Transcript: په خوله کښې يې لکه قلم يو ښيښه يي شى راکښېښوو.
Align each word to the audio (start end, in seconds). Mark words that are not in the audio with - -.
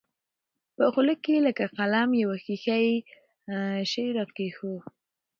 په 0.75 0.85
خوله 0.93 1.13
کښې 1.23 1.33
يې 1.35 1.45
لکه 1.47 1.65
قلم 1.77 2.09
يو 2.23 2.31
ښيښه 2.43 2.77
يي 2.85 2.95
شى 3.91 4.05
راکښېښوو. 4.17 4.77